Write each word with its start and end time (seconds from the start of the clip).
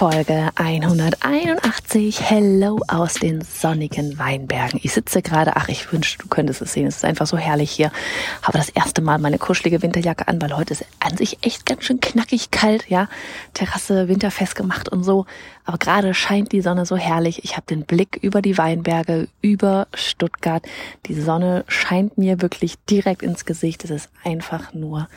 Folge 0.00 0.48
181. 0.54 2.22
Hello 2.22 2.80
aus 2.88 3.16
den 3.16 3.42
sonnigen 3.42 4.18
Weinbergen. 4.18 4.80
Ich 4.82 4.94
sitze 4.94 5.20
gerade, 5.20 5.56
ach, 5.56 5.68
ich 5.68 5.92
wünschte, 5.92 6.22
du 6.22 6.28
könntest 6.28 6.62
es 6.62 6.72
sehen. 6.72 6.86
Es 6.86 6.96
ist 6.96 7.04
einfach 7.04 7.26
so 7.26 7.36
herrlich 7.36 7.70
hier. 7.70 7.92
Habe 8.40 8.56
das 8.56 8.70
erste 8.70 9.02
Mal 9.02 9.18
meine 9.18 9.36
kuschelige 9.36 9.82
Winterjacke 9.82 10.26
an, 10.26 10.40
weil 10.40 10.56
heute 10.56 10.72
ist 10.72 10.86
an 11.00 11.18
sich 11.18 11.36
echt 11.42 11.66
ganz 11.66 11.84
schön 11.84 12.00
knackig 12.00 12.50
kalt, 12.50 12.88
ja. 12.88 13.10
Terrasse 13.52 14.08
winterfest 14.08 14.54
gemacht 14.54 14.88
und 14.88 15.04
so. 15.04 15.26
Aber 15.66 15.76
gerade 15.76 16.14
scheint 16.14 16.52
die 16.52 16.62
Sonne 16.62 16.86
so 16.86 16.96
herrlich. 16.96 17.44
Ich 17.44 17.58
habe 17.58 17.66
den 17.66 17.84
Blick 17.84 18.18
über 18.22 18.40
die 18.40 18.56
Weinberge, 18.56 19.28
über 19.42 19.86
Stuttgart. 19.92 20.64
Die 21.08 21.20
Sonne 21.20 21.66
scheint 21.68 22.16
mir 22.16 22.40
wirklich 22.40 22.76
direkt 22.86 23.22
ins 23.22 23.44
Gesicht. 23.44 23.84
Es 23.84 23.90
ist 23.90 24.08
einfach 24.24 24.72
nur 24.72 25.08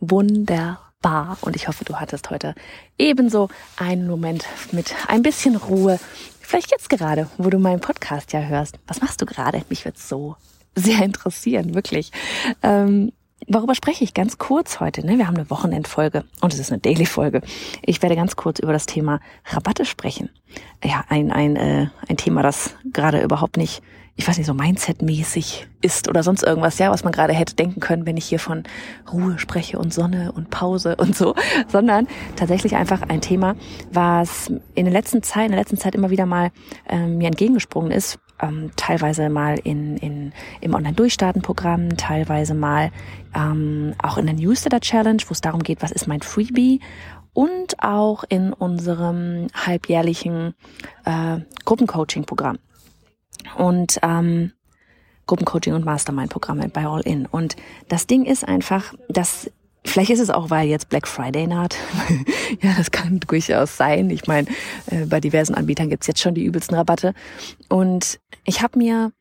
wunderbar 0.00 0.89
bar 1.00 1.38
und 1.40 1.56
ich 1.56 1.68
hoffe, 1.68 1.84
du 1.84 1.96
hattest 1.96 2.30
heute 2.30 2.54
ebenso 2.98 3.48
einen 3.76 4.06
Moment 4.06 4.44
mit 4.72 4.94
ein 5.08 5.22
bisschen 5.22 5.56
Ruhe. 5.56 5.98
Vielleicht 6.40 6.70
jetzt 6.70 6.90
gerade, 6.90 7.28
wo 7.38 7.48
du 7.50 7.58
meinen 7.58 7.80
Podcast 7.80 8.32
ja 8.32 8.40
hörst. 8.40 8.78
Was 8.86 9.00
machst 9.00 9.20
du 9.20 9.26
gerade? 9.26 9.62
Mich 9.68 9.84
wird 9.84 9.98
so 9.98 10.36
sehr 10.74 11.02
interessieren, 11.02 11.74
wirklich. 11.74 12.12
Ähm, 12.62 13.12
worüber 13.48 13.74
spreche 13.74 14.04
ich 14.04 14.14
ganz 14.14 14.38
kurz 14.38 14.80
heute? 14.80 15.04
Ne? 15.06 15.16
Wir 15.16 15.26
haben 15.26 15.36
eine 15.36 15.50
Wochenendfolge 15.50 16.24
und 16.40 16.52
es 16.52 16.60
ist 16.60 16.70
eine 16.70 16.80
Daily-Folge. 16.80 17.40
Ich 17.82 18.02
werde 18.02 18.16
ganz 18.16 18.36
kurz 18.36 18.58
über 18.58 18.72
das 18.72 18.86
Thema 18.86 19.20
Rabatte 19.46 19.84
sprechen. 19.84 20.28
Ja, 20.84 21.04
ein, 21.08 21.30
ein, 21.30 21.56
äh, 21.56 21.86
ein 22.08 22.16
Thema, 22.16 22.42
das 22.42 22.74
gerade 22.92 23.22
überhaupt 23.22 23.56
nicht 23.56 23.82
ich 24.20 24.28
weiß 24.28 24.36
nicht, 24.36 24.46
so 24.46 24.52
Mindset-mäßig 24.52 25.66
ist 25.80 26.06
oder 26.06 26.22
sonst 26.22 26.42
irgendwas, 26.42 26.78
ja, 26.78 26.90
was 26.90 27.04
man 27.04 27.12
gerade 27.12 27.32
hätte 27.32 27.54
denken 27.54 27.80
können, 27.80 28.04
wenn 28.04 28.18
ich 28.18 28.26
hier 28.26 28.38
von 28.38 28.64
Ruhe 29.10 29.38
spreche 29.38 29.78
und 29.78 29.94
Sonne 29.94 30.32
und 30.32 30.50
Pause 30.50 30.96
und 30.96 31.16
so, 31.16 31.34
sondern 31.68 32.06
tatsächlich 32.36 32.76
einfach 32.76 33.00
ein 33.00 33.22
Thema, 33.22 33.56
was 33.90 34.52
in 34.74 34.84
der 34.84 34.92
letzten 34.92 35.22
Zeit, 35.22 35.46
in 35.46 35.52
der 35.52 35.60
letzten 35.60 35.78
Zeit 35.78 35.94
immer 35.94 36.10
wieder 36.10 36.26
mal 36.26 36.50
ähm, 36.86 37.16
mir 37.16 37.28
entgegengesprungen 37.28 37.90
ist, 37.90 38.18
ähm, 38.42 38.72
teilweise 38.76 39.30
mal 39.30 39.58
in, 39.64 39.96
in, 39.96 40.34
im 40.60 40.74
Online-Durchstarten-Programm, 40.74 41.96
teilweise 41.96 42.52
mal 42.52 42.90
ähm, 43.34 43.94
auch 44.02 44.18
in 44.18 44.26
der 44.26 44.34
Newsletter-Challenge, 44.34 45.22
wo 45.28 45.32
es 45.32 45.40
darum 45.40 45.62
geht, 45.62 45.80
was 45.80 45.92
ist 45.92 46.06
mein 46.06 46.20
Freebie 46.20 46.80
und 47.32 47.82
auch 47.82 48.24
in 48.28 48.52
unserem 48.52 49.46
halbjährlichen 49.54 50.54
äh, 51.06 51.38
Gruppencoaching-Programm 51.64 52.58
und 53.56 53.98
ähm, 54.02 54.52
Gruppencoaching 55.26 55.74
und 55.74 55.84
Mastermind-Programme 55.84 56.68
bei 56.68 56.86
All 56.86 57.02
In. 57.02 57.26
Und 57.26 57.56
das 57.88 58.06
Ding 58.06 58.24
ist 58.24 58.46
einfach, 58.46 58.94
dass 59.08 59.50
Vielleicht 59.82 60.10
ist 60.10 60.20
es 60.20 60.28
auch, 60.28 60.50
weil 60.50 60.68
jetzt 60.68 60.90
Black 60.90 61.08
Friday 61.08 61.46
naht. 61.46 61.74
ja, 62.60 62.74
das 62.76 62.90
kann 62.90 63.18
durchaus 63.20 63.78
sein. 63.78 64.10
Ich 64.10 64.26
meine, 64.26 64.46
äh, 64.90 65.06
bei 65.06 65.20
diversen 65.20 65.54
Anbietern 65.54 65.88
gibt's 65.88 66.06
jetzt 66.06 66.20
schon 66.20 66.34
die 66.34 66.44
übelsten 66.44 66.76
Rabatte. 66.76 67.14
Und 67.70 68.20
ich 68.44 68.60
habe 68.60 68.78
mir 68.78 69.12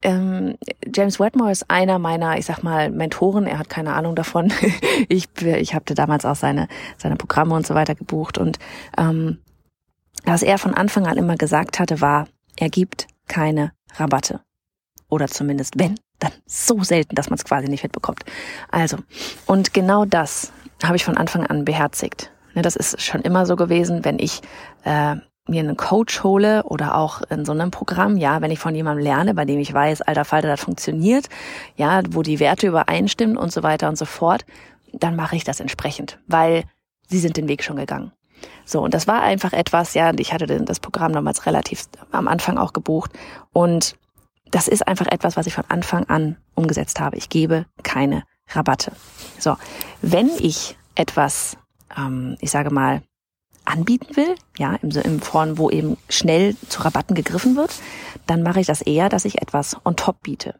ähm, 0.00 0.56
James 0.94 1.20
Wedmore 1.20 1.50
ist 1.50 1.70
einer 1.70 1.98
meiner, 1.98 2.38
ich 2.38 2.46
sag 2.46 2.62
mal, 2.62 2.90
Mentoren. 2.90 3.46
Er 3.46 3.58
hat 3.58 3.68
keine 3.68 3.94
Ahnung 3.94 4.14
davon. 4.14 4.52
ich 5.08 5.28
ich 5.42 5.74
hatte 5.74 5.94
damals 5.94 6.24
auch 6.24 6.36
seine 6.36 6.68
seine 6.96 7.16
Programme 7.16 7.54
und 7.54 7.66
so 7.66 7.74
weiter 7.74 7.94
gebucht 7.94 8.38
und 8.38 8.58
ähm, 8.96 9.38
was 10.24 10.42
er 10.42 10.58
von 10.58 10.74
Anfang 10.74 11.06
an 11.06 11.18
immer 11.18 11.36
gesagt 11.36 11.78
hatte, 11.78 12.00
war, 12.00 12.28
er 12.56 12.70
gibt 12.70 13.08
keine 13.28 13.72
Rabatte. 13.96 14.40
Oder 15.08 15.28
zumindest 15.28 15.78
wenn, 15.78 15.96
dann 16.18 16.32
so 16.46 16.82
selten, 16.82 17.14
dass 17.14 17.30
man 17.30 17.38
es 17.38 17.44
quasi 17.44 17.68
nicht 17.68 17.82
mitbekommt. 17.82 18.24
Also, 18.70 18.98
und 19.46 19.74
genau 19.74 20.04
das 20.04 20.52
habe 20.82 20.96
ich 20.96 21.04
von 21.04 21.16
Anfang 21.16 21.46
an 21.46 21.64
beherzigt. 21.64 22.30
Ne, 22.54 22.62
das 22.62 22.76
ist 22.76 23.00
schon 23.02 23.22
immer 23.22 23.46
so 23.46 23.56
gewesen, 23.56 24.04
wenn 24.04 24.18
ich 24.18 24.40
äh, 24.84 25.16
mir 25.46 25.60
einen 25.60 25.76
Coach 25.76 26.22
hole 26.22 26.62
oder 26.64 26.96
auch 26.96 27.22
in 27.22 27.44
so 27.44 27.52
einem 27.52 27.70
Programm, 27.70 28.16
ja, 28.16 28.40
wenn 28.40 28.50
ich 28.50 28.58
von 28.58 28.74
jemandem 28.74 29.04
lerne, 29.04 29.34
bei 29.34 29.44
dem 29.44 29.60
ich 29.60 29.72
weiß, 29.72 30.02
alter 30.02 30.24
Falter, 30.24 30.48
das 30.48 30.60
funktioniert, 30.60 31.28
ja, 31.76 32.00
wo 32.10 32.22
die 32.22 32.40
Werte 32.40 32.66
übereinstimmen 32.66 33.36
und 33.36 33.52
so 33.52 33.62
weiter 33.62 33.88
und 33.88 33.98
so 33.98 34.06
fort, 34.06 34.46
dann 34.92 35.16
mache 35.16 35.36
ich 35.36 35.44
das 35.44 35.60
entsprechend, 35.60 36.18
weil 36.26 36.64
sie 37.08 37.18
sind 37.18 37.36
den 37.36 37.48
Weg 37.48 37.62
schon 37.62 37.76
gegangen. 37.76 38.12
So, 38.64 38.80
und 38.80 38.94
das 38.94 39.06
war 39.06 39.22
einfach 39.22 39.52
etwas, 39.52 39.94
ja, 39.94 40.12
ich 40.16 40.32
hatte 40.32 40.46
das 40.46 40.80
Programm 40.80 41.12
damals 41.12 41.46
relativ 41.46 41.84
am 42.12 42.28
Anfang 42.28 42.58
auch 42.58 42.72
gebucht 42.72 43.10
und 43.52 43.96
das 44.50 44.68
ist 44.68 44.86
einfach 44.86 45.06
etwas, 45.06 45.36
was 45.36 45.46
ich 45.46 45.54
von 45.54 45.64
Anfang 45.68 46.04
an 46.04 46.36
umgesetzt 46.54 47.00
habe. 47.00 47.16
Ich 47.16 47.28
gebe 47.28 47.66
keine 47.82 48.22
Rabatte. 48.50 48.92
So, 49.38 49.56
wenn 50.00 50.30
ich 50.38 50.76
etwas, 50.94 51.56
ähm, 51.96 52.36
ich 52.40 52.50
sage 52.50 52.70
mal, 52.70 53.02
anbieten 53.64 54.16
will, 54.16 54.34
ja, 54.58 54.74
im, 54.76 54.90
im 54.90 55.20
Form, 55.20 55.58
wo 55.58 55.70
eben 55.70 55.96
schnell 56.08 56.56
zu 56.68 56.82
Rabatten 56.82 57.16
gegriffen 57.16 57.56
wird, 57.56 57.74
dann 58.26 58.42
mache 58.42 58.60
ich 58.60 58.66
das 58.66 58.82
eher, 58.82 59.08
dass 59.08 59.24
ich 59.24 59.40
etwas 59.40 59.76
on 59.84 59.96
top 59.96 60.22
biete. 60.22 60.54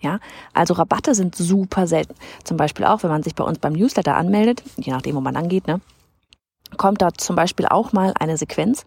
Ja, 0.00 0.20
also 0.54 0.74
Rabatte 0.74 1.14
sind 1.14 1.34
super 1.34 1.88
selten. 1.88 2.14
Zum 2.44 2.56
Beispiel 2.56 2.84
auch, 2.84 3.02
wenn 3.02 3.10
man 3.10 3.24
sich 3.24 3.34
bei 3.34 3.42
uns 3.42 3.58
beim 3.58 3.72
Newsletter 3.72 4.16
anmeldet, 4.16 4.62
je 4.76 4.92
nachdem, 4.92 5.16
wo 5.16 5.20
man 5.20 5.36
angeht, 5.36 5.66
ne, 5.66 5.80
kommt 6.76 7.02
da 7.02 7.12
zum 7.12 7.36
Beispiel 7.36 7.66
auch 7.66 7.92
mal 7.92 8.12
eine 8.18 8.36
Sequenz, 8.36 8.86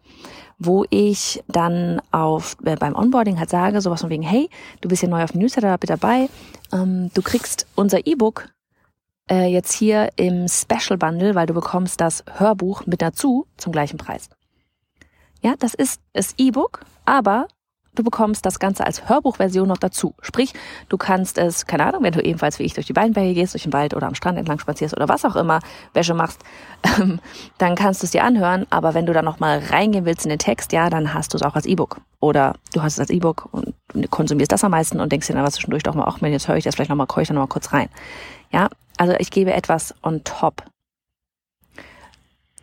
wo 0.59 0.85
ich 0.89 1.43
dann 1.47 2.01
auf 2.11 2.55
äh, 2.63 2.75
beim 2.75 2.95
Onboarding 2.95 3.39
halt 3.39 3.49
sage, 3.49 3.81
sowas 3.81 4.01
von 4.01 4.09
wegen, 4.09 4.23
hey, 4.23 4.49
du 4.81 4.89
bist 4.89 4.99
hier 4.99 5.09
neu 5.09 5.23
auf 5.23 5.31
dem 5.31 5.41
Newsletter, 5.41 5.77
bitte 5.77 5.93
dabei, 5.93 6.29
ähm, 6.71 7.09
du 7.13 7.21
kriegst 7.21 7.65
unser 7.75 8.05
E-Book 8.05 8.49
äh, 9.29 9.47
jetzt 9.47 9.73
hier 9.73 10.09
im 10.17 10.47
Special 10.47 10.97
Bundle, 10.97 11.35
weil 11.35 11.47
du 11.47 11.53
bekommst 11.53 11.99
das 12.01 12.23
Hörbuch 12.37 12.85
mit 12.85 13.01
dazu 13.01 13.47
zum 13.57 13.71
gleichen 13.71 13.97
Preis. 13.97 14.29
Ja, 15.41 15.55
das 15.57 15.73
ist 15.73 16.01
das 16.13 16.35
E-Book, 16.37 16.81
aber 17.05 17.47
du 17.95 18.03
bekommst 18.03 18.45
das 18.45 18.59
Ganze 18.59 18.85
als 18.85 19.09
Hörbuchversion 19.09 19.67
noch 19.67 19.77
dazu. 19.77 20.13
Sprich, 20.21 20.53
du 20.89 20.97
kannst 20.97 21.37
es, 21.37 21.65
keine 21.65 21.85
Ahnung, 21.85 22.03
wenn 22.03 22.13
du 22.13 22.21
ebenfalls 22.21 22.59
wie 22.59 22.63
ich 22.63 22.73
durch 22.73 22.87
die 22.87 22.95
Weinberge 22.95 23.33
gehst, 23.33 23.53
durch 23.53 23.63
den 23.63 23.73
Wald 23.73 23.93
oder 23.93 24.07
am 24.07 24.15
Strand 24.15 24.37
entlang 24.37 24.59
spazierst 24.59 24.95
oder 24.95 25.09
was 25.09 25.25
auch 25.25 25.35
immer, 25.35 25.59
Wäsche 25.93 26.13
machst, 26.13 26.41
ähm, 26.99 27.19
dann 27.57 27.75
kannst 27.75 28.01
du 28.01 28.05
es 28.05 28.11
dir 28.11 28.23
anhören. 28.23 28.65
Aber 28.69 28.93
wenn 28.93 29.05
du 29.05 29.13
dann 29.13 29.25
nochmal 29.25 29.59
reingehen 29.69 30.05
willst 30.05 30.25
in 30.25 30.29
den 30.29 30.39
Text, 30.39 30.71
ja, 30.71 30.89
dann 30.89 31.13
hast 31.13 31.33
du 31.33 31.37
es 31.37 31.43
auch 31.43 31.55
als 31.55 31.65
E-Book. 31.65 32.01
Oder 32.19 32.55
du 32.73 32.81
hast 32.81 32.93
es 32.93 32.99
als 32.99 33.09
E-Book 33.09 33.49
und 33.51 33.73
konsumierst 34.09 34.51
das 34.51 34.63
am 34.63 34.71
meisten 34.71 34.99
und 34.99 35.11
denkst 35.11 35.27
dir 35.27 35.33
dann 35.33 35.43
was 35.43 35.55
zwischendurch 35.55 35.83
doch 35.83 35.95
mal, 35.95 36.05
ach, 36.05 36.21
jetzt 36.21 36.47
höre 36.47 36.55
ich 36.55 36.63
das 36.63 36.75
vielleicht 36.75 36.89
nochmal, 36.89 37.07
koche 37.07 37.23
ich 37.23 37.27
da 37.27 37.33
nochmal 37.33 37.47
kurz 37.47 37.73
rein. 37.73 37.89
Ja, 38.51 38.69
also 38.97 39.13
ich 39.17 39.31
gebe 39.31 39.53
etwas 39.53 39.95
on 40.03 40.23
top. 40.23 40.63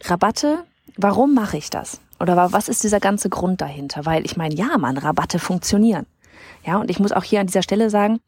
Rabatte, 0.04 0.64
warum 0.96 1.34
mache 1.34 1.56
ich 1.56 1.70
das? 1.70 2.00
Oder 2.20 2.52
was 2.52 2.68
ist 2.68 2.84
dieser 2.84 3.00
ganze 3.00 3.28
Grund 3.28 3.60
dahinter? 3.60 4.06
Weil 4.06 4.24
ich 4.24 4.36
meine, 4.36 4.54
ja, 4.54 4.76
man, 4.78 4.96
Rabatte 4.98 5.38
funktionieren. 5.38 6.06
Ja, 6.64 6.78
und 6.78 6.90
ich 6.90 6.98
muss 6.98 7.12
auch 7.12 7.24
hier 7.24 7.40
an 7.40 7.46
dieser 7.46 7.62
Stelle 7.62 7.90
sagen, 7.90 8.20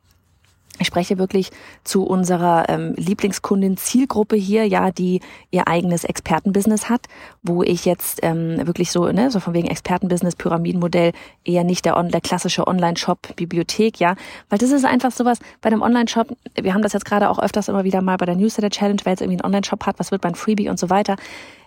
ich 0.80 0.86
spreche 0.86 1.18
wirklich 1.18 1.50
zu 1.84 2.04
unserer 2.04 2.68
ähm, 2.68 2.94
Lieblingskundin 2.96 3.76
Zielgruppe 3.76 4.36
hier, 4.36 4.66
ja, 4.66 4.90
die 4.90 5.20
ihr 5.50 5.68
eigenes 5.68 6.04
Expertenbusiness 6.04 6.88
hat, 6.88 7.06
wo 7.42 7.62
ich 7.62 7.84
jetzt 7.84 8.20
ähm, 8.22 8.66
wirklich 8.66 8.90
so, 8.90 9.06
ne, 9.12 9.30
so 9.30 9.40
von 9.40 9.52
wegen 9.52 9.68
Expertenbusiness, 9.68 10.36
Pyramidenmodell, 10.36 11.12
eher 11.44 11.64
nicht 11.64 11.84
der, 11.84 12.02
der 12.04 12.20
klassische 12.22 12.66
Online-Shop, 12.66 13.36
Bibliothek, 13.36 14.00
ja, 14.00 14.14
weil 14.48 14.58
das 14.58 14.70
ist 14.70 14.86
einfach 14.86 15.10
sowas 15.10 15.38
bei 15.60 15.68
einem 15.68 15.82
Online-Shop, 15.82 16.34
wir 16.54 16.72
haben 16.72 16.82
das 16.82 16.94
jetzt 16.94 17.04
gerade 17.04 17.28
auch 17.28 17.38
öfters 17.38 17.68
immer 17.68 17.84
wieder 17.84 18.00
mal 18.00 18.16
bei 18.16 18.26
der 18.26 18.36
Newsletter-Challenge, 18.36 19.00
wer 19.04 19.12
jetzt 19.12 19.20
irgendwie 19.20 19.38
einen 19.38 19.46
Online-Shop 19.46 19.84
hat, 19.84 19.98
was 19.98 20.10
wird 20.10 20.22
beim 20.22 20.34
Freebie 20.34 20.70
und 20.70 20.78
so 20.78 20.88
weiter, 20.88 21.16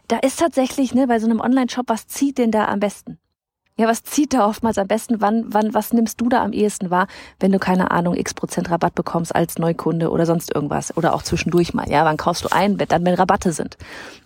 da 0.07 0.17
ist 0.17 0.39
tatsächlich, 0.39 0.93
ne, 0.93 1.07
bei 1.07 1.19
so 1.19 1.27
einem 1.27 1.39
Online-Shop, 1.39 1.85
was 1.87 2.07
zieht 2.07 2.37
denn 2.37 2.51
da 2.51 2.67
am 2.67 2.79
besten? 2.79 3.19
Ja, 3.75 3.87
was 3.87 4.03
zieht 4.03 4.33
da 4.33 4.47
oftmals 4.47 4.77
am 4.77 4.87
besten? 4.87 5.19
Wann, 5.19 5.45
wann, 5.47 5.73
was 5.73 5.93
nimmst 5.93 6.21
du 6.21 6.29
da 6.29 6.43
am 6.43 6.53
ehesten 6.53 6.91
wahr, 6.91 7.07
wenn 7.39 7.51
du 7.51 7.57
keine 7.57 7.89
Ahnung, 7.89 8.15
x 8.15 8.35
Prozent 8.35 8.69
Rabatt 8.69 8.93
bekommst 8.93 9.33
als 9.33 9.57
Neukunde 9.57 10.11
oder 10.11 10.27
sonst 10.27 10.53
irgendwas 10.53 10.95
oder 10.95 11.15
auch 11.15 11.23
zwischendurch 11.23 11.73
mal? 11.73 11.89
Ja, 11.89 12.05
wann 12.05 12.17
kaufst 12.17 12.43
du 12.45 12.49
ein, 12.51 12.77
dann 12.77 13.03
wenn 13.03 13.15
Rabatte 13.15 13.51
sind? 13.51 13.77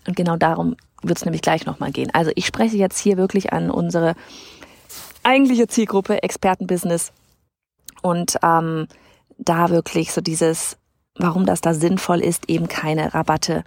Und 0.06 0.18
genau 0.18 0.36
darum 0.36 0.76
wird 1.02 1.18
es 1.18 1.26
nämlich 1.26 1.42
gleich 1.42 1.66
nochmal 1.66 1.92
gehen. 1.92 2.10
Also 2.14 2.32
ich 2.36 2.46
spreche 2.46 2.76
jetzt 2.76 3.00
hier 3.00 3.16
wirklich 3.16 3.54
an 3.54 3.72
unsere 3.72 4.16
eigentliche 5.24 5.68
Zielgruppe, 5.68 6.24
Expertenbusiness. 6.24 7.14
Und 8.02 8.38
ähm, 8.44 8.88
da 9.38 9.70
wirklich 9.70 10.12
so 10.12 10.20
dieses, 10.20 10.78
warum 11.16 11.46
das 11.46 11.62
da 11.62 11.74
sinnvoll 11.74 12.20
ist, 12.20 12.50
eben 12.50 12.68
keine 12.68 13.14
Rabatte 13.14 13.64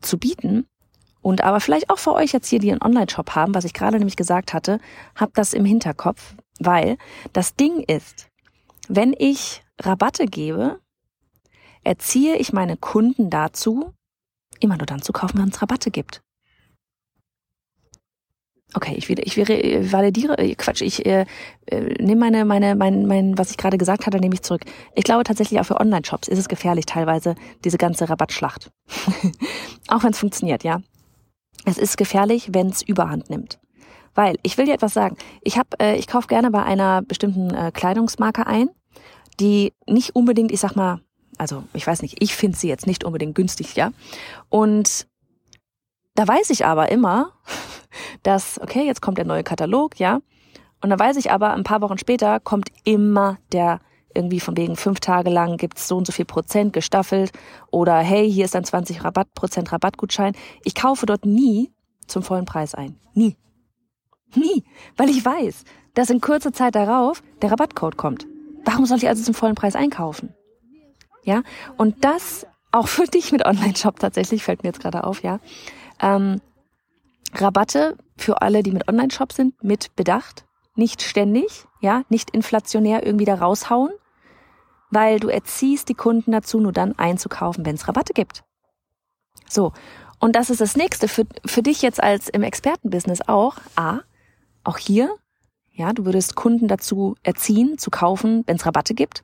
zu 0.00 0.18
bieten. 0.18 0.66
Und 1.28 1.44
aber 1.44 1.60
vielleicht 1.60 1.90
auch 1.90 1.98
für 1.98 2.14
euch 2.14 2.32
jetzt 2.32 2.48
hier, 2.48 2.58
die 2.58 2.70
einen 2.70 2.80
Online-Shop 2.80 3.34
haben, 3.34 3.54
was 3.54 3.66
ich 3.66 3.74
gerade 3.74 3.98
nämlich 3.98 4.16
gesagt 4.16 4.54
hatte, 4.54 4.80
habt 5.14 5.36
das 5.36 5.52
im 5.52 5.66
Hinterkopf, 5.66 6.34
weil 6.58 6.96
das 7.34 7.54
Ding 7.54 7.80
ist, 7.80 8.28
wenn 8.88 9.12
ich 9.12 9.62
Rabatte 9.78 10.24
gebe, 10.24 10.80
erziehe 11.84 12.36
ich 12.36 12.54
meine 12.54 12.78
Kunden 12.78 13.28
dazu, 13.28 13.92
immer 14.58 14.78
nur 14.78 14.86
dann 14.86 15.02
zu 15.02 15.12
kaufen, 15.12 15.38
wenn 15.38 15.50
es 15.50 15.60
Rabatte 15.60 15.90
gibt. 15.90 16.22
Okay, 18.72 18.94
ich, 18.96 19.10
wieder, 19.10 19.26
ich 19.26 19.36
validiere, 19.36 20.38
äh, 20.38 20.54
Quatsch, 20.54 20.80
ich 20.80 21.04
äh, 21.04 21.26
äh, 21.66 21.80
nehme 22.02 22.20
meine, 22.20 22.46
meine, 22.46 22.74
mein, 22.74 23.04
mein, 23.04 23.36
was 23.36 23.50
ich 23.50 23.58
gerade 23.58 23.76
gesagt 23.76 24.06
hatte, 24.06 24.18
nehme 24.18 24.34
ich 24.34 24.40
zurück. 24.40 24.62
Ich 24.94 25.04
glaube 25.04 25.24
tatsächlich 25.24 25.60
auch 25.60 25.66
für 25.66 25.78
Online-Shops 25.78 26.28
ist 26.28 26.38
es 26.38 26.48
gefährlich 26.48 26.86
teilweise, 26.86 27.34
diese 27.66 27.76
ganze 27.76 28.08
Rabattschlacht. 28.08 28.70
auch 29.88 30.02
wenn 30.02 30.12
es 30.12 30.18
funktioniert, 30.18 30.64
ja. 30.64 30.80
Es 31.68 31.78
ist 31.78 31.98
gefährlich, 31.98 32.50
wenn 32.52 32.68
es 32.68 32.82
Überhand 32.82 33.28
nimmt. 33.28 33.58
Weil, 34.14 34.36
ich 34.42 34.56
will 34.56 34.64
dir 34.64 34.74
etwas 34.74 34.94
sagen, 34.94 35.16
ich 35.42 35.58
hab, 35.58 35.80
äh, 35.82 35.96
ich 35.96 36.06
kaufe 36.06 36.26
gerne 36.26 36.50
bei 36.50 36.62
einer 36.62 37.02
bestimmten 37.02 37.52
äh, 37.54 37.70
Kleidungsmarke 37.72 38.46
ein, 38.46 38.70
die 39.38 39.74
nicht 39.86 40.16
unbedingt, 40.16 40.50
ich 40.50 40.60
sag 40.60 40.76
mal, 40.76 41.00
also 41.36 41.64
ich 41.74 41.86
weiß 41.86 42.02
nicht, 42.02 42.22
ich 42.22 42.34
finde 42.34 42.56
sie 42.56 42.68
jetzt 42.68 42.86
nicht 42.86 43.04
unbedingt 43.04 43.34
günstig, 43.34 43.76
ja. 43.76 43.92
Und 44.48 45.06
da 46.14 46.26
weiß 46.26 46.50
ich 46.50 46.64
aber 46.64 46.90
immer, 46.90 47.32
dass, 48.22 48.58
okay, 48.60 48.86
jetzt 48.86 49.02
kommt 49.02 49.18
der 49.18 49.26
neue 49.26 49.44
Katalog, 49.44 50.00
ja. 50.00 50.20
Und 50.80 50.90
dann 50.90 50.98
weiß 50.98 51.16
ich 51.16 51.30
aber, 51.30 51.52
ein 51.52 51.64
paar 51.64 51.82
Wochen 51.82 51.98
später 51.98 52.40
kommt 52.40 52.70
immer 52.84 53.38
der 53.52 53.80
irgendwie 54.18 54.40
von 54.40 54.56
wegen 54.56 54.76
fünf 54.76 55.00
Tage 55.00 55.30
lang 55.30 55.56
gibt's 55.56 55.86
so 55.86 55.96
und 55.96 56.06
so 56.06 56.12
viel 56.12 56.24
Prozent 56.24 56.72
gestaffelt 56.72 57.30
oder 57.70 57.98
hey, 57.98 58.30
hier 58.30 58.44
ist 58.44 58.56
ein 58.56 58.64
20 58.64 59.04
Rabatt, 59.04 59.32
Prozent 59.34 59.72
Rabattgutschein. 59.72 60.34
Ich 60.64 60.74
kaufe 60.74 61.06
dort 61.06 61.24
nie 61.24 61.70
zum 62.08 62.22
vollen 62.22 62.44
Preis 62.44 62.74
ein. 62.74 62.98
Nie. 63.14 63.36
Nie. 64.34 64.64
Weil 64.96 65.08
ich 65.08 65.24
weiß, 65.24 65.64
dass 65.94 66.10
in 66.10 66.20
kurzer 66.20 66.52
Zeit 66.52 66.74
darauf 66.74 67.22
der 67.40 67.52
Rabattcode 67.52 67.96
kommt. 67.96 68.26
Warum 68.64 68.84
soll 68.86 68.98
ich 68.98 69.08
also 69.08 69.22
zum 69.22 69.34
vollen 69.34 69.54
Preis 69.54 69.76
einkaufen? 69.76 70.34
Ja, 71.24 71.42
und 71.76 72.04
das 72.04 72.46
auch 72.72 72.88
für 72.88 73.04
dich 73.04 73.32
mit 73.32 73.44
Online-Shop 73.44 73.98
tatsächlich, 73.98 74.42
fällt 74.42 74.62
mir 74.62 74.70
jetzt 74.70 74.80
gerade 74.80 75.04
auf, 75.04 75.22
ja. 75.22 75.40
Ähm, 76.00 76.40
Rabatte 77.34 77.96
für 78.16 78.42
alle, 78.42 78.62
die 78.62 78.72
mit 78.72 78.88
Online-Shop 78.88 79.32
sind, 79.32 79.62
mit 79.62 79.94
Bedacht. 79.96 80.44
Nicht 80.74 81.02
ständig, 81.02 81.66
ja, 81.80 82.02
nicht 82.08 82.30
inflationär 82.30 83.04
irgendwie 83.04 83.24
da 83.24 83.34
raushauen, 83.34 83.90
weil 84.90 85.20
du 85.20 85.28
erziehst 85.28 85.88
die 85.88 85.94
Kunden 85.94 86.32
dazu, 86.32 86.60
nur 86.60 86.72
dann 86.72 86.98
einzukaufen, 86.98 87.64
wenn 87.66 87.74
es 87.74 87.88
Rabatte 87.88 88.12
gibt. 88.12 88.44
So. 89.48 89.72
Und 90.20 90.34
das 90.34 90.50
ist 90.50 90.60
das 90.60 90.76
nächste 90.76 91.06
für, 91.06 91.26
für 91.46 91.62
dich 91.62 91.82
jetzt 91.82 92.02
als 92.02 92.28
im 92.28 92.42
Expertenbusiness 92.42 93.20
auch. 93.28 93.56
A, 93.76 94.00
auch 94.64 94.78
hier, 94.78 95.14
ja, 95.72 95.92
du 95.92 96.04
würdest 96.04 96.34
Kunden 96.34 96.66
dazu 96.66 97.14
erziehen, 97.22 97.78
zu 97.78 97.90
kaufen, 97.90 98.42
wenn 98.46 98.56
es 98.56 98.66
Rabatte 98.66 98.94
gibt. 98.94 99.22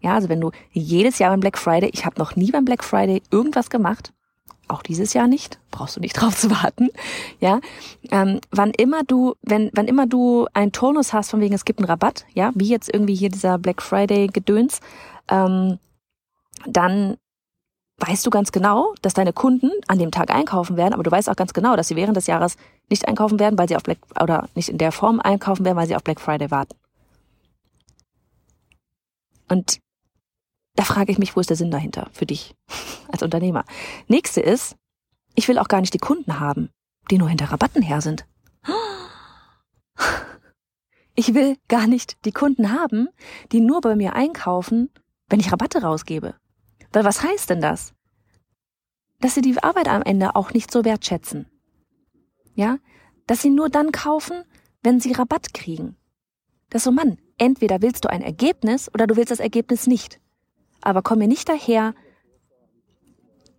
Ja, 0.00 0.14
also 0.14 0.28
wenn 0.28 0.40
du 0.40 0.52
jedes 0.70 1.18
Jahr 1.18 1.30
beim 1.30 1.40
Black 1.40 1.58
Friday, 1.58 1.90
ich 1.92 2.06
habe 2.06 2.18
noch 2.18 2.36
nie 2.36 2.52
beim 2.52 2.64
Black 2.64 2.84
Friday 2.84 3.22
irgendwas 3.30 3.70
gemacht, 3.70 4.12
auch 4.68 4.82
dieses 4.82 5.12
Jahr 5.14 5.26
nicht, 5.26 5.58
brauchst 5.70 5.96
du 5.96 6.00
nicht 6.00 6.12
drauf 6.20 6.36
zu 6.36 6.50
warten. 6.50 6.90
Ja, 7.40 7.60
ähm, 8.10 8.40
wann 8.50 8.70
immer 8.70 9.02
du, 9.04 9.34
wenn, 9.42 9.70
wann 9.74 9.88
immer 9.88 10.06
du 10.06 10.46
einen 10.54 10.72
Turnus 10.72 11.12
hast, 11.12 11.30
von 11.30 11.40
wegen 11.40 11.54
es 11.54 11.64
gibt 11.64 11.78
einen 11.78 11.88
Rabatt, 11.88 12.24
ja, 12.34 12.52
wie 12.54 12.68
jetzt 12.68 12.92
irgendwie 12.92 13.14
hier 13.14 13.30
dieser 13.30 13.58
Black 13.58 13.82
Friday 13.82 14.28
Gedöns, 14.28 14.80
ähm, 15.28 15.78
dann 16.66 17.16
weißt 17.98 18.26
du 18.26 18.30
ganz 18.30 18.52
genau, 18.52 18.92
dass 19.02 19.14
deine 19.14 19.32
Kunden 19.32 19.70
an 19.88 19.98
dem 19.98 20.10
Tag 20.10 20.30
einkaufen 20.30 20.76
werden, 20.76 20.92
aber 20.92 21.02
du 21.02 21.10
weißt 21.10 21.30
auch 21.30 21.36
ganz 21.36 21.54
genau, 21.54 21.76
dass 21.76 21.88
sie 21.88 21.96
während 21.96 22.16
des 22.16 22.26
Jahres 22.26 22.56
nicht 22.90 23.08
einkaufen 23.08 23.38
werden, 23.38 23.58
weil 23.58 23.68
sie 23.68 23.76
auf 23.76 23.82
Black 23.82 23.98
oder 24.20 24.48
nicht 24.54 24.68
in 24.68 24.78
der 24.78 24.92
Form 24.92 25.20
einkaufen 25.20 25.64
werden, 25.64 25.76
weil 25.76 25.86
sie 25.86 25.96
auf 25.96 26.04
Black 26.04 26.20
Friday 26.20 26.50
warten. 26.50 26.76
Und 29.48 29.78
da 30.76 30.84
frage 30.84 31.10
ich 31.10 31.18
mich, 31.18 31.34
wo 31.34 31.40
ist 31.40 31.50
der 31.50 31.56
Sinn 31.56 31.70
dahinter 31.70 32.08
für 32.12 32.26
dich 32.26 32.54
als 33.08 33.22
Unternehmer? 33.22 33.64
Nächste 34.06 34.40
ist, 34.40 34.76
ich 35.34 35.48
will 35.48 35.58
auch 35.58 35.68
gar 35.68 35.80
nicht 35.80 35.94
die 35.94 35.98
Kunden 35.98 36.38
haben, 36.38 36.70
die 37.10 37.18
nur 37.18 37.28
hinter 37.28 37.50
Rabatten 37.50 37.82
her 37.82 38.00
sind. 38.00 38.26
Ich 41.18 41.32
will 41.32 41.56
gar 41.68 41.86
nicht 41.86 42.26
die 42.26 42.30
Kunden 42.30 42.72
haben, 42.72 43.08
die 43.50 43.60
nur 43.60 43.80
bei 43.80 43.96
mir 43.96 44.12
einkaufen, 44.12 44.90
wenn 45.30 45.40
ich 45.40 45.50
Rabatte 45.50 45.80
rausgebe. 45.80 46.34
Weil 46.92 47.04
was 47.04 47.22
heißt 47.22 47.48
denn 47.48 47.62
das? 47.62 47.94
Dass 49.20 49.34
sie 49.34 49.40
die 49.40 49.56
Arbeit 49.62 49.88
am 49.88 50.02
Ende 50.02 50.36
auch 50.36 50.52
nicht 50.52 50.70
so 50.70 50.84
wertschätzen. 50.84 51.46
Ja? 52.54 52.76
Dass 53.26 53.40
sie 53.40 53.48
nur 53.48 53.70
dann 53.70 53.92
kaufen, 53.92 54.44
wenn 54.82 55.00
sie 55.00 55.12
Rabatt 55.12 55.54
kriegen. 55.54 55.96
Das 56.68 56.84
so, 56.84 56.92
Mann, 56.92 57.16
entweder 57.38 57.80
willst 57.80 58.04
du 58.04 58.10
ein 58.10 58.20
Ergebnis 58.20 58.92
oder 58.92 59.06
du 59.06 59.16
willst 59.16 59.30
das 59.30 59.40
Ergebnis 59.40 59.86
nicht 59.86 60.20
aber 60.86 61.02
komm 61.02 61.18
mir 61.18 61.28
nicht 61.28 61.48
daher, 61.48 61.94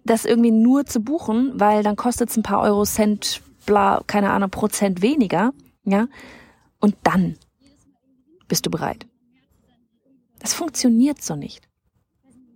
das 0.06 0.26
irgendwie 0.26 0.52
nur 0.52 0.86
zu 0.86 1.02
buchen, 1.02 1.60
weil 1.60 1.84
dann 1.84 1.98
kostet 1.98 2.30
es 2.30 2.38
ein 2.38 2.44
paar 2.44 2.62
Euro 2.62 2.86
Cent, 2.86 3.42
bla, 3.66 4.02
keine 4.08 4.32
Ahnung, 4.32 4.50
Prozent 4.50 5.02
weniger, 5.02 5.54
ja, 5.84 6.08
und 6.80 6.96
dann 7.04 7.38
bist 8.48 8.66
du 8.66 8.70
bereit. 8.70 9.06
Das 10.40 10.54
funktioniert 10.54 11.22
so 11.22 11.36
nicht. 11.36 11.68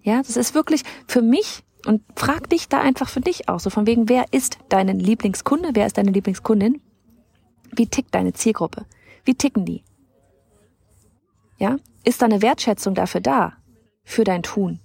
Ja, 0.04 0.22
das 0.22 0.38
ist 0.38 0.56
wirklich 0.56 0.84
für 1.08 1.22
mich 1.22 1.64
und 1.86 2.02
frag 2.16 2.50
dich 2.50 2.70
da 2.70 2.80
einfach 2.80 3.10
für 3.10 3.22
dich 3.22 3.50
auch, 3.50 3.60
so 3.60 3.70
von 3.70 3.86
wegen, 3.86 4.08
wer 4.08 4.26
ist 4.32 4.58
dein 4.70 4.88
Lieblingskunde, 5.00 5.72
wer 5.74 5.88
ist 5.88 5.98
deine 5.98 6.12
Lieblingskundin? 6.12 6.82
Wie 7.76 7.88
tickt 7.88 8.16
deine 8.16 8.34
Zielgruppe? 8.34 8.86
Wie 9.26 9.36
ticken 9.36 9.66
die? 9.66 9.84
Ja, 11.58 11.78
ist 12.04 12.22
da 12.22 12.26
eine 12.26 12.42
Wertschätzung 12.42 12.96
dafür 12.96 13.22
da? 13.22 13.61
Für 14.04 14.24
dein 14.24 14.44
Tun, 14.44 14.80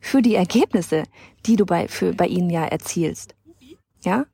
für 0.00 0.22
die 0.22 0.34
Ergebnisse, 0.34 1.04
die 1.46 1.56
du 1.56 1.66
bei, 1.66 1.88
für, 1.88 2.12
bei 2.12 2.26
ihnen 2.26 2.50
ja 2.50 2.64
erzielst. 2.64 3.34
Ja? 4.02 4.26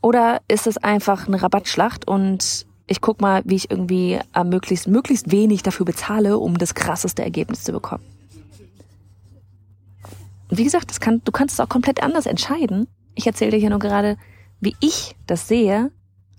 Oder 0.00 0.40
ist 0.48 0.66
es 0.66 0.78
einfach 0.78 1.26
eine 1.26 1.42
Rabattschlacht 1.42 2.06
und 2.06 2.66
ich 2.86 3.00
guck 3.00 3.20
mal, 3.20 3.42
wie 3.44 3.56
ich 3.56 3.70
irgendwie 3.70 4.20
äh, 4.34 4.44
möglichst, 4.44 4.86
möglichst 4.86 5.32
wenig 5.32 5.62
dafür 5.62 5.84
bezahle, 5.84 6.38
um 6.38 6.56
das 6.56 6.74
krasseste 6.74 7.22
Ergebnis 7.22 7.64
zu 7.64 7.72
bekommen. 7.72 8.04
Und 10.48 10.58
wie 10.58 10.64
gesagt, 10.64 10.90
das 10.90 11.00
kann, 11.00 11.22
du 11.24 11.32
kannst 11.32 11.54
es 11.54 11.60
auch 11.60 11.68
komplett 11.68 12.02
anders 12.02 12.26
entscheiden. 12.26 12.86
Ich 13.16 13.26
erzähle 13.26 13.52
dir 13.52 13.58
hier 13.58 13.70
nur 13.70 13.80
gerade, 13.80 14.16
wie 14.60 14.76
ich 14.80 15.16
das 15.26 15.48
sehe, 15.48 15.90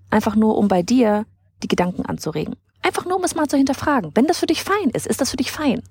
einfach 0.10 0.38
nur 0.38 0.58
um 0.58 0.70
bei 0.70 0.82
dir 0.82 1.26
die 1.62 1.68
Gedanken 1.68 2.06
anzuregen. 2.06 2.56
Einfach 2.82 3.04
nur, 3.04 3.18
um 3.18 3.24
es 3.26 3.36
mal 3.36 3.48
zu 3.48 3.58
hinterfragen. 3.58 4.12
Wenn 4.14 4.28
das 4.28 4.40
für 4.40 4.46
dich 4.46 4.64
fein 4.64 4.92
ist, 4.94 5.08
ist 5.08 5.20
das 5.20 5.32
für 5.32 5.38
dich 5.38 5.52
fein 5.52 5.82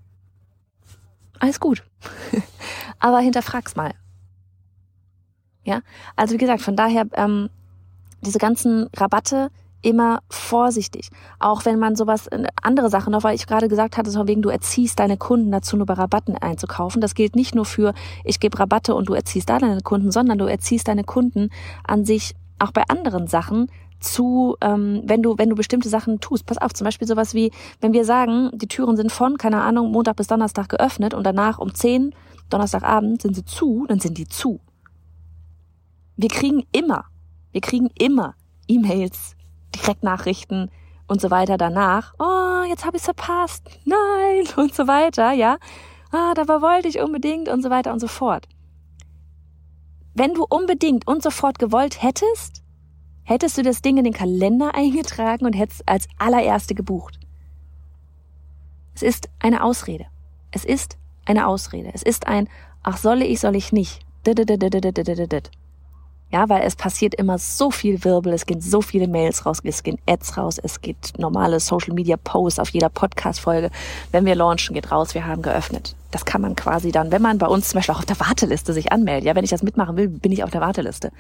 alles 1.40 1.60
gut. 1.60 1.82
Aber 2.98 3.20
hinterfrag's 3.20 3.76
mal. 3.76 3.92
Ja, 5.64 5.80
also 6.14 6.34
wie 6.34 6.38
gesagt, 6.38 6.62
von 6.62 6.76
daher 6.76 7.06
ähm, 7.14 7.50
diese 8.22 8.38
ganzen 8.38 8.88
Rabatte 8.96 9.50
immer 9.82 10.22
vorsichtig. 10.28 11.10
Auch 11.38 11.64
wenn 11.64 11.78
man 11.78 11.96
sowas, 11.96 12.26
äh, 12.28 12.44
andere 12.62 12.90
Sachen 12.90 13.12
noch, 13.12 13.24
weil 13.24 13.34
ich 13.34 13.46
gerade 13.46 13.68
gesagt 13.68 13.96
hatte, 13.96 14.10
so 14.10 14.26
wegen 14.26 14.42
du 14.42 14.48
erziehst 14.48 14.98
deine 14.98 15.16
Kunden 15.16 15.52
dazu, 15.52 15.76
nur 15.76 15.86
bei 15.86 15.94
Rabatten 15.94 16.36
einzukaufen. 16.36 17.00
Das 17.00 17.14
gilt 17.14 17.36
nicht 17.36 17.54
nur 17.54 17.64
für, 17.64 17.94
ich 18.24 18.40
gebe 18.40 18.58
Rabatte 18.58 18.94
und 18.94 19.08
du 19.08 19.14
erziehst 19.14 19.48
da 19.48 19.58
deine 19.58 19.82
Kunden, 19.82 20.10
sondern 20.10 20.38
du 20.38 20.46
erziehst 20.46 20.88
deine 20.88 21.04
Kunden 21.04 21.50
an 21.84 22.04
sich 22.04 22.34
auch 22.58 22.72
bei 22.72 22.82
anderen 22.88 23.28
Sachen 23.28 23.70
zu, 24.00 24.56
ähm, 24.60 25.02
wenn 25.04 25.22
du, 25.22 25.38
wenn 25.38 25.50
du 25.50 25.56
bestimmte 25.56 25.88
Sachen 25.88 26.20
tust. 26.20 26.46
Pass 26.46 26.58
auf, 26.58 26.72
zum 26.74 26.84
Beispiel 26.84 27.08
sowas 27.08 27.34
wie, 27.34 27.50
wenn 27.80 27.92
wir 27.92 28.04
sagen, 28.04 28.50
die 28.54 28.68
Türen 28.68 28.96
sind 28.96 29.12
von, 29.12 29.38
keine 29.38 29.62
Ahnung, 29.62 29.90
Montag 29.90 30.16
bis 30.16 30.26
Donnerstag 30.26 30.68
geöffnet 30.68 31.14
und 31.14 31.24
danach 31.24 31.58
um 31.58 31.74
10, 31.74 32.14
Donnerstagabend 32.50 33.22
sind 33.22 33.34
sie 33.34 33.44
zu, 33.44 33.86
dann 33.88 34.00
sind 34.00 34.18
die 34.18 34.28
zu. 34.28 34.60
Wir 36.16 36.28
kriegen 36.28 36.64
immer, 36.72 37.04
wir 37.52 37.60
kriegen 37.60 37.90
immer 37.98 38.34
E-Mails, 38.68 39.36
Direktnachrichten 39.74 40.70
und 41.08 41.20
so 41.20 41.30
weiter 41.30 41.56
danach. 41.56 42.14
Oh, 42.18 42.62
jetzt 42.68 42.84
habe 42.84 42.96
ich 42.96 43.02
verpasst. 43.02 43.68
Nein 43.84 44.46
und 44.56 44.74
so 44.74 44.86
weiter, 44.86 45.32
ja. 45.32 45.58
Ah, 46.12 46.34
dabei 46.34 46.62
wollte 46.62 46.88
ich 46.88 47.00
unbedingt 47.00 47.48
und 47.48 47.62
so 47.62 47.70
weiter 47.70 47.92
und 47.92 48.00
so 48.00 48.08
fort. 48.08 48.46
Wenn 50.14 50.34
du 50.34 50.46
unbedingt 50.48 51.06
und 51.06 51.22
sofort 51.22 51.58
gewollt 51.58 52.02
hättest, 52.02 52.62
hättest 53.26 53.58
du 53.58 53.62
das 53.62 53.82
Ding 53.82 53.98
in 53.98 54.04
den 54.04 54.14
Kalender 54.14 54.74
eingetragen 54.74 55.44
und 55.44 55.52
hättest 55.52 55.86
als 55.86 56.08
allererste 56.18 56.74
gebucht. 56.74 57.18
Es 58.94 59.02
ist 59.02 59.28
eine 59.40 59.62
Ausrede. 59.62 60.06
Es 60.52 60.64
ist 60.64 60.96
eine 61.26 61.46
Ausrede. 61.46 61.90
Es 61.92 62.02
ist 62.02 62.26
ein, 62.26 62.48
ach 62.82 62.96
solle 62.96 63.26
ich, 63.26 63.40
soll 63.40 63.56
ich 63.56 63.72
nicht. 63.72 64.00
Ja, 66.32 66.48
weil 66.48 66.62
es 66.62 66.74
passiert 66.74 67.14
immer 67.14 67.38
so 67.38 67.70
viel 67.70 68.02
Wirbel, 68.04 68.32
es 68.32 68.46
gehen 68.46 68.60
so 68.60 68.82
viele 68.82 69.06
Mails 69.06 69.46
raus, 69.46 69.60
es 69.62 69.84
gehen 69.84 69.98
Ads 70.06 70.36
raus, 70.36 70.58
es 70.58 70.80
geht 70.80 71.12
normale 71.18 71.60
Social 71.60 71.94
Media 71.94 72.16
Posts 72.16 72.58
auf 72.58 72.70
jeder 72.70 72.88
Podcast-Folge. 72.88 73.70
Wenn 74.10 74.26
wir 74.26 74.34
launchen, 74.34 74.74
geht 74.74 74.90
raus, 74.90 75.14
wir 75.14 75.24
haben 75.24 75.42
geöffnet. 75.42 75.94
Das 76.10 76.24
kann 76.24 76.40
man 76.40 76.56
quasi 76.56 76.90
dann, 76.90 77.12
wenn 77.12 77.22
man 77.22 77.38
bei 77.38 77.46
uns 77.46 77.68
zum 77.68 77.78
Beispiel 77.78 77.94
auch 77.94 78.00
auf 78.00 78.06
der 78.06 78.18
Warteliste 78.18 78.72
sich 78.72 78.90
anmeldet, 78.90 79.24
ja, 79.24 79.36
wenn 79.36 79.44
ich 79.44 79.50
das 79.50 79.62
mitmachen 79.62 79.96
will, 79.96 80.08
bin 80.08 80.32
ich 80.32 80.42
auf 80.42 80.50
der 80.50 80.60
Warteliste, 80.60 81.12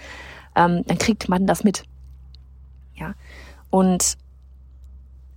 ähm, 0.56 0.82
dann 0.86 0.98
kriegt 0.98 1.28
man 1.28 1.46
das 1.46 1.62
mit. 1.62 1.84
Ja. 2.96 3.14
Und 3.70 4.16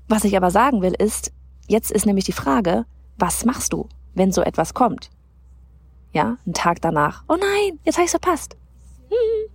was 0.07 0.23
ich 0.23 0.35
aber 0.35 0.51
sagen 0.51 0.81
will, 0.81 0.93
ist, 0.97 1.31
jetzt 1.67 1.91
ist 1.91 2.05
nämlich 2.05 2.25
die 2.25 2.31
Frage, 2.31 2.85
was 3.17 3.45
machst 3.45 3.73
du, 3.73 3.87
wenn 4.15 4.31
so 4.31 4.41
etwas 4.41 4.73
kommt? 4.73 5.09
Ja, 6.13 6.37
ein 6.47 6.53
Tag 6.53 6.81
danach. 6.81 7.23
Oh 7.27 7.35
nein, 7.39 7.79
jetzt 7.83 7.97
habe 7.97 8.05
ich 8.05 8.11
verpasst. 8.11 8.55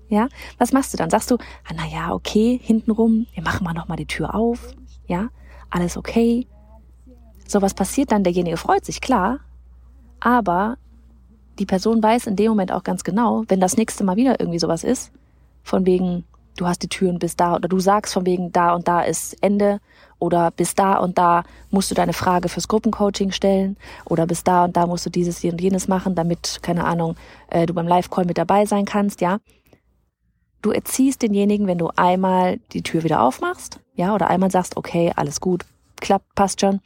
Ja, 0.08 0.28
was 0.58 0.72
machst 0.72 0.92
du 0.92 0.96
dann? 0.96 1.10
Sagst 1.10 1.30
du, 1.30 1.36
ah, 1.36 1.72
na 1.74 1.86
ja, 1.86 2.12
okay, 2.12 2.60
hintenrum, 2.62 3.26
wir 3.34 3.42
machen 3.42 3.64
mal 3.64 3.72
noch 3.72 3.88
mal 3.88 3.96
die 3.96 4.06
Tür 4.06 4.34
auf. 4.34 4.74
Ja, 5.06 5.28
alles 5.70 5.96
okay. 5.96 6.46
So 7.46 7.62
was 7.62 7.74
passiert 7.74 8.12
dann, 8.12 8.24
derjenige 8.24 8.56
freut 8.56 8.84
sich, 8.84 9.00
klar. 9.00 9.40
Aber 10.20 10.76
die 11.58 11.66
Person 11.66 12.02
weiß 12.02 12.26
in 12.26 12.36
dem 12.36 12.48
Moment 12.48 12.72
auch 12.72 12.82
ganz 12.84 13.04
genau, 13.04 13.44
wenn 13.48 13.60
das 13.60 13.76
nächste 13.76 14.04
Mal 14.04 14.16
wieder 14.16 14.40
irgendwie 14.40 14.58
sowas 14.58 14.84
ist, 14.84 15.12
von 15.62 15.86
wegen, 15.86 16.24
du 16.56 16.66
hast 16.66 16.82
die 16.82 16.88
Türen 16.88 17.18
bis 17.18 17.36
da 17.36 17.54
oder 17.54 17.68
du 17.68 17.78
sagst 17.78 18.14
von 18.14 18.26
wegen, 18.26 18.52
da 18.52 18.74
und 18.74 18.88
da 18.88 19.02
ist 19.02 19.36
Ende 19.42 19.80
oder 20.18 20.50
bis 20.50 20.74
da 20.74 20.96
und 20.96 21.18
da 21.18 21.44
musst 21.70 21.90
du 21.90 21.94
deine 21.94 22.12
Frage 22.12 22.48
fürs 22.48 22.68
Gruppencoaching 22.68 23.32
stellen 23.32 23.76
oder 24.04 24.26
bis 24.26 24.44
da 24.44 24.64
und 24.64 24.76
da 24.76 24.86
musst 24.86 25.04
du 25.06 25.10
dieses 25.10 25.42
und 25.44 25.60
jenes 25.60 25.88
machen, 25.88 26.14
damit, 26.14 26.60
keine 26.62 26.84
Ahnung, 26.84 27.16
äh, 27.50 27.66
du 27.66 27.74
beim 27.74 27.88
Live-Call 27.88 28.24
mit 28.24 28.38
dabei 28.38 28.66
sein 28.66 28.84
kannst, 28.84 29.20
ja. 29.20 29.38
Du 30.62 30.70
erziehst 30.70 31.20
denjenigen, 31.20 31.66
wenn 31.66 31.78
du 31.78 31.90
einmal 31.96 32.58
die 32.72 32.82
Tür 32.82 33.04
wieder 33.04 33.22
aufmachst, 33.22 33.80
ja, 33.94 34.14
oder 34.14 34.28
einmal 34.28 34.50
sagst, 34.50 34.76
okay, 34.76 35.12
alles 35.14 35.40
gut, 35.40 35.64
klappt, 36.00 36.34
passt 36.34 36.60
schon, 36.60 36.80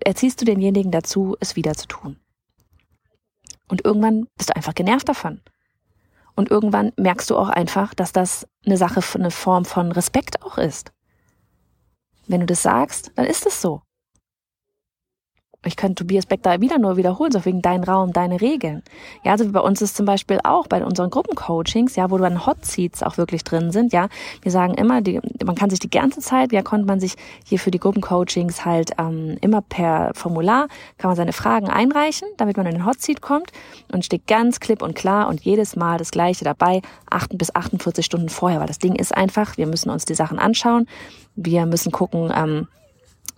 erziehst 0.00 0.40
du 0.40 0.44
denjenigen 0.44 0.90
dazu, 0.90 1.36
es 1.38 1.54
wieder 1.54 1.74
zu 1.74 1.86
tun. 1.86 2.16
Und 3.68 3.84
irgendwann 3.84 4.26
bist 4.36 4.50
du 4.50 4.56
einfach 4.56 4.74
genervt 4.74 5.08
davon. 5.08 5.40
Und 6.34 6.50
irgendwann 6.50 6.92
merkst 6.96 7.28
du 7.30 7.36
auch 7.36 7.48
einfach, 7.48 7.94
dass 7.94 8.12
das 8.12 8.46
eine 8.64 8.76
Sache, 8.76 9.00
eine 9.14 9.30
Form 9.30 9.64
von 9.64 9.92
Respekt 9.92 10.42
auch 10.42 10.58
ist. 10.58 10.92
Wenn 12.26 12.40
du 12.40 12.46
das 12.46 12.62
sagst, 12.62 13.12
dann 13.16 13.26
ist 13.26 13.46
es 13.46 13.60
so 13.60 13.82
ich 15.64 15.76
könnte 15.76 16.02
Tobias 16.02 16.26
Beck 16.26 16.42
da 16.42 16.60
wieder 16.60 16.78
nur 16.78 16.96
wiederholen, 16.96 17.30
so 17.30 17.44
wegen 17.44 17.62
dein 17.62 17.84
Raum, 17.84 18.12
deine 18.12 18.40
Regeln. 18.40 18.82
Ja, 19.22 19.32
also 19.32 19.50
bei 19.50 19.60
uns 19.60 19.80
ist 19.80 19.96
zum 19.96 20.06
Beispiel 20.06 20.40
auch 20.42 20.66
bei 20.66 20.84
unseren 20.84 21.10
Gruppencoachings, 21.10 21.96
ja, 21.96 22.10
wo 22.10 22.18
dann 22.18 22.46
Hot 22.46 22.64
Seats 22.64 23.02
auch 23.02 23.16
wirklich 23.16 23.44
drin 23.44 23.70
sind, 23.70 23.92
ja. 23.92 24.08
Wir 24.42 24.50
sagen 24.50 24.74
immer, 24.74 25.00
die, 25.02 25.20
man 25.44 25.54
kann 25.54 25.70
sich 25.70 25.78
die 25.78 25.90
ganze 25.90 26.20
Zeit, 26.20 26.52
ja, 26.52 26.62
konnte 26.62 26.86
man 26.86 26.98
sich 26.98 27.14
hier 27.44 27.58
für 27.58 27.70
die 27.70 27.78
Gruppencoachings 27.78 28.64
halt 28.64 28.92
ähm, 28.98 29.36
immer 29.40 29.62
per 29.62 30.12
Formular, 30.14 30.66
kann 30.98 31.10
man 31.10 31.16
seine 31.16 31.32
Fragen 31.32 31.68
einreichen, 31.68 32.28
damit 32.38 32.56
man 32.56 32.66
in 32.66 32.72
den 32.72 32.86
Hot 32.86 33.00
Seat 33.00 33.20
kommt 33.20 33.52
und 33.92 34.04
steht 34.04 34.26
ganz 34.26 34.58
klipp 34.58 34.82
und 34.82 34.94
klar 34.94 35.28
und 35.28 35.42
jedes 35.42 35.76
Mal 35.76 35.98
das 35.98 36.10
Gleiche 36.10 36.44
dabei, 36.44 36.82
8 37.10 37.38
bis 37.38 37.54
48 37.54 38.04
Stunden 38.04 38.28
vorher, 38.28 38.60
weil 38.60 38.66
das 38.66 38.78
Ding 38.78 38.96
ist 38.96 39.14
einfach, 39.14 39.56
wir 39.56 39.66
müssen 39.66 39.90
uns 39.90 40.04
die 40.04 40.14
Sachen 40.14 40.38
anschauen, 40.38 40.86
wir 41.36 41.66
müssen 41.66 41.92
gucken, 41.92 42.32
ähm, 42.34 42.66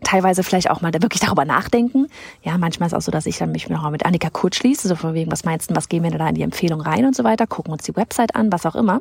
teilweise 0.05 0.43
vielleicht 0.43 0.71
auch 0.71 0.81
mal 0.81 0.91
da 0.91 1.03
wirklich 1.03 1.21
darüber 1.21 1.45
nachdenken. 1.45 2.07
Ja, 2.43 2.59
manchmal 2.59 2.87
ist 2.87 2.93
es 2.93 2.97
auch 2.97 3.03
so, 3.03 3.11
dass 3.11 3.27
ich 3.27 3.39
dann 3.39 3.53
mich 3.53 3.69
noch 3.69 3.83
mal 3.83 3.91
mit 3.91 4.07
Annika 4.07 4.31
kurz 4.31 4.57
schließe, 4.57 4.89
so 4.89 4.97
von 4.97 5.15
wegen, 5.15 5.33
was 5.33 5.45
meinst 5.45 5.71
du, 5.71 5.77
was 5.77 5.89
gehen 5.89 6.03
wir 6.03 6.11
da 6.11 6.29
in 6.29 6.35
die 6.35 6.43
Empfehlung 6.43 6.81
rein 6.81 7.05
und 7.05 7.17
so 7.17 7.25
weiter, 7.25 7.47
gucken 7.47 7.73
uns 7.73 7.85
die 7.85 7.97
Website 7.97 8.35
an, 8.35 8.53
was 8.53 8.67
auch 8.67 8.77
immer. 8.77 9.01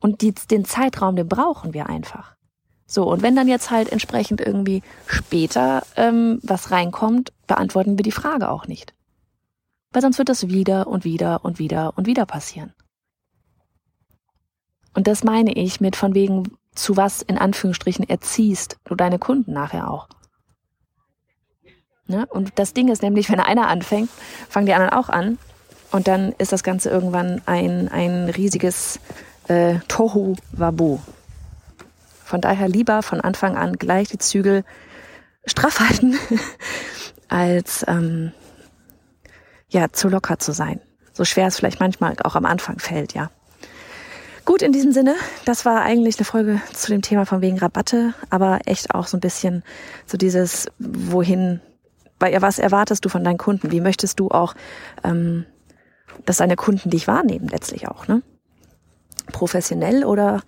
Und 0.00 0.20
die, 0.20 0.32
den 0.32 0.64
Zeitraum, 0.64 1.16
den 1.16 1.28
brauchen 1.28 1.74
wir 1.74 1.88
einfach. 1.88 2.34
So, 2.86 3.04
und 3.10 3.22
wenn 3.22 3.36
dann 3.36 3.48
jetzt 3.48 3.70
halt 3.70 3.92
entsprechend 3.92 4.40
irgendwie 4.40 4.82
später 5.06 5.82
ähm, 5.96 6.40
was 6.42 6.70
reinkommt, 6.70 7.32
beantworten 7.46 7.98
wir 7.98 8.02
die 8.02 8.12
Frage 8.12 8.50
auch 8.50 8.66
nicht. 8.66 8.94
Weil 9.92 10.02
sonst 10.02 10.18
wird 10.18 10.28
das 10.28 10.48
wieder 10.48 10.86
und 10.86 11.04
wieder 11.04 11.44
und 11.44 11.58
wieder 11.58 11.96
und 11.96 12.06
wieder 12.06 12.24
passieren. 12.26 12.72
Und 14.94 15.06
das 15.06 15.22
meine 15.22 15.52
ich 15.52 15.80
mit 15.80 15.96
von 15.96 16.14
wegen, 16.14 16.57
zu 16.74 16.96
was 16.96 17.22
in 17.22 17.38
Anführungsstrichen 17.38 18.08
erziehst 18.08 18.78
du 18.84 18.94
deine 18.94 19.18
Kunden 19.18 19.52
nachher 19.52 19.90
auch. 19.90 20.08
Ne? 22.06 22.26
Und 22.26 22.52
das 22.58 22.72
Ding 22.72 22.88
ist 22.88 23.02
nämlich, 23.02 23.30
wenn 23.30 23.40
einer 23.40 23.68
anfängt, 23.68 24.10
fangen 24.48 24.66
die 24.66 24.74
anderen 24.74 24.92
auch 24.92 25.08
an. 25.08 25.38
Und 25.90 26.08
dann 26.08 26.32
ist 26.38 26.52
das 26.52 26.62
Ganze 26.62 26.90
irgendwann 26.90 27.42
ein, 27.46 27.88
ein 27.88 28.28
riesiges 28.30 29.00
äh, 29.48 29.76
Tohu 29.88 30.36
Wabu. 30.52 30.98
Von 32.24 32.40
daher 32.40 32.68
lieber 32.68 33.02
von 33.02 33.20
Anfang 33.20 33.56
an 33.56 33.74
gleich 33.74 34.08
die 34.08 34.18
Zügel 34.18 34.64
straff 35.46 35.80
halten, 35.80 36.18
als 37.28 37.84
ähm, 37.88 38.32
ja 39.68 39.92
zu 39.92 40.08
locker 40.08 40.38
zu 40.38 40.52
sein. 40.52 40.80
So 41.12 41.24
schwer 41.24 41.46
es 41.46 41.56
vielleicht 41.56 41.80
manchmal 41.80 42.16
auch 42.24 42.36
am 42.36 42.44
Anfang 42.44 42.78
fällt, 42.78 43.14
ja. 43.14 43.30
Gut, 44.48 44.62
in 44.62 44.72
diesem 44.72 44.92
Sinne, 44.92 45.14
das 45.44 45.66
war 45.66 45.82
eigentlich 45.82 46.16
eine 46.16 46.24
Folge 46.24 46.62
zu 46.72 46.90
dem 46.90 47.02
Thema 47.02 47.26
von 47.26 47.42
wegen 47.42 47.58
Rabatte, 47.58 48.14
aber 48.30 48.60
echt 48.64 48.94
auch 48.94 49.06
so 49.06 49.18
ein 49.18 49.20
bisschen 49.20 49.62
so 50.06 50.16
dieses, 50.16 50.68
wohin, 50.78 51.60
was 52.18 52.58
erwartest 52.58 53.04
du 53.04 53.10
von 53.10 53.22
deinen 53.22 53.36
Kunden? 53.36 53.70
Wie 53.70 53.82
möchtest 53.82 54.18
du 54.18 54.30
auch, 54.30 54.54
ähm, 55.04 55.44
dass 56.24 56.38
deine 56.38 56.56
Kunden 56.56 56.88
dich 56.88 57.06
wahrnehmen, 57.06 57.46
letztlich 57.48 57.88
auch, 57.88 58.08
ne? 58.08 58.22
Professionell 59.32 60.02
oder 60.02 60.40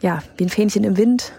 ja, 0.00 0.22
wie 0.38 0.46
ein 0.46 0.48
Fähnchen 0.48 0.82
im 0.82 0.96
Wind. 0.96 1.34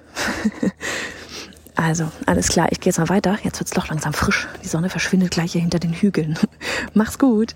also, 1.76 2.12
alles 2.28 2.50
klar, 2.50 2.68
ich 2.70 2.80
gehe 2.80 2.92
jetzt 2.92 3.00
mal 3.00 3.10
weiter. 3.10 3.40
Jetzt 3.42 3.60
wird's 3.60 3.72
doch 3.72 3.88
langsam 3.88 4.14
frisch. 4.14 4.48
Die 4.64 4.68
Sonne 4.68 4.90
verschwindet 4.92 5.32
gleich 5.32 5.54
hier 5.54 5.62
hinter 5.62 5.80
den 5.80 5.94
Hügeln. 5.94 6.38
Mach's 6.94 7.18
gut. 7.18 7.56